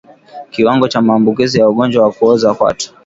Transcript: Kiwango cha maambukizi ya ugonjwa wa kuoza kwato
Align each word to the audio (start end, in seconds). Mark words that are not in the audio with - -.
Kiwango 0.49 0.87
cha 0.87 1.01
maambukizi 1.01 1.59
ya 1.59 1.69
ugonjwa 1.69 2.03
wa 2.03 2.11
kuoza 2.11 2.53
kwato 2.53 2.93